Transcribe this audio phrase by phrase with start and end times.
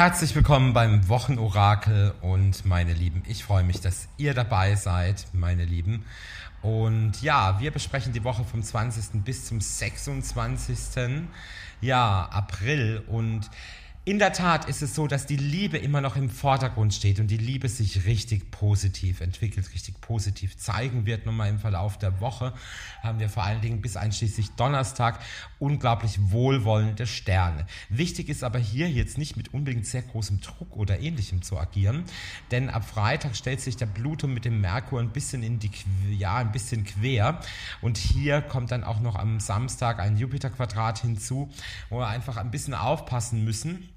[0.00, 5.66] Herzlich willkommen beim Wochenorakel und meine Lieben, ich freue mich, dass ihr dabei seid, meine
[5.66, 6.06] Lieben.
[6.62, 9.22] Und ja, wir besprechen die Woche vom 20.
[9.22, 11.26] bis zum 26.
[11.82, 13.50] Ja, April und
[14.06, 17.26] in der Tat ist es so, dass die Liebe immer noch im Vordergrund steht und
[17.26, 21.26] die Liebe sich richtig positiv entwickelt, richtig positiv zeigen wird.
[21.26, 22.54] Nun mal im Verlauf der Woche
[23.02, 25.20] haben wir vor allen Dingen bis einschließlich Donnerstag
[25.58, 27.66] unglaublich wohlwollende Sterne.
[27.90, 32.04] Wichtig ist aber hier jetzt nicht mit unbedingt sehr großem Druck oder ähnlichem zu agieren,
[32.50, 35.70] denn ab Freitag stellt sich der Pluto mit dem Merkur ein bisschen in die,
[36.10, 37.38] ja, ein bisschen quer
[37.82, 41.50] und hier kommt dann auch noch am Samstag ein Jupiter-Quadrat hinzu,
[41.90, 43.89] wo wir einfach ein bisschen aufpassen müssen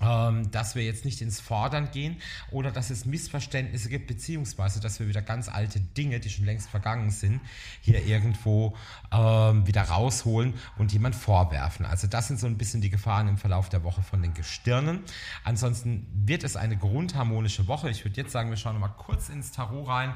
[0.00, 2.16] ähm, dass wir jetzt nicht ins Fordern gehen
[2.50, 6.68] oder dass es Missverständnisse gibt, beziehungsweise dass wir wieder ganz alte Dinge, die schon längst
[6.68, 7.40] vergangen sind,
[7.80, 8.76] hier irgendwo
[9.12, 11.86] ähm, wieder rausholen und jemand vorwerfen.
[11.86, 15.00] Also das sind so ein bisschen die Gefahren im Verlauf der Woche von den Gestirnen.
[15.44, 17.90] Ansonsten wird es eine grundharmonische Woche.
[17.90, 20.14] Ich würde jetzt sagen, wir schauen mal kurz ins Tarot rein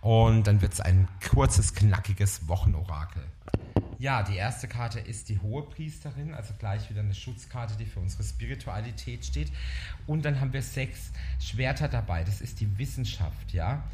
[0.00, 3.22] und dann wird es ein kurzes, knackiges Wochenorakel.
[4.02, 8.00] Ja, die erste Karte ist die Hohe Priesterin, also gleich wieder eine Schutzkarte, die für
[8.00, 9.52] unsere Spiritualität steht.
[10.08, 12.24] Und dann haben wir sechs Schwerter dabei.
[12.24, 13.84] Das ist die Wissenschaft, ja.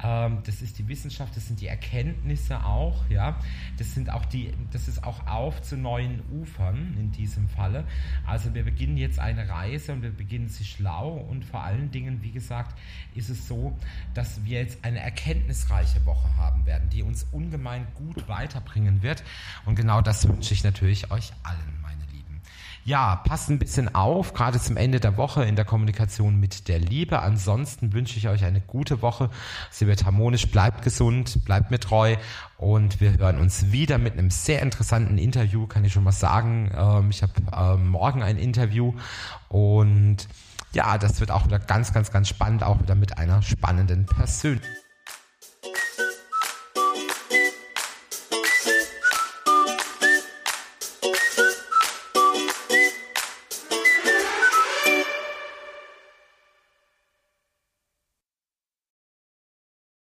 [0.00, 3.40] Ähm, das ist die Wissenschaft, das sind die Erkenntnisse auch, ja.
[3.76, 7.84] Das sind auch die, das ist auch auf zu neuen Ufern in diesem Falle.
[8.24, 12.22] Also wir beginnen jetzt eine Reise und wir beginnen sie schlau und vor allen Dingen,
[12.22, 12.78] wie gesagt,
[13.16, 13.76] ist es so,
[14.14, 19.24] dass wir jetzt eine erkenntnisreiche Woche haben werden, die uns ungemein gut weiterbringen wird.
[19.64, 21.76] Und genau das wünsche ich natürlich euch allen
[22.86, 26.78] ja, passt ein bisschen auf, gerade zum Ende der Woche in der Kommunikation mit der
[26.78, 27.18] Liebe.
[27.18, 29.28] Ansonsten wünsche ich euch eine gute Woche.
[29.72, 32.16] Sie wird harmonisch, bleibt gesund, bleibt mir treu
[32.58, 36.70] und wir hören uns wieder mit einem sehr interessanten Interview, kann ich schon mal sagen.
[36.76, 38.94] Ähm, ich habe ähm, morgen ein Interview
[39.48, 40.28] und
[40.72, 44.85] ja, das wird auch wieder ganz, ganz, ganz spannend, auch wieder mit einer spannenden Persönlichkeit.